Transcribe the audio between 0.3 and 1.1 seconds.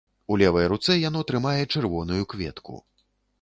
У левай руцэ